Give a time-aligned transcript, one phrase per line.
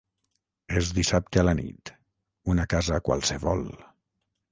[0.79, 1.91] És dissabte a la nit,
[2.53, 3.63] una casa qualsevol.